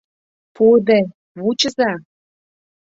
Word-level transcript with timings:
—Пуыде, 0.55 0.99
вучыза!.. 1.39 1.91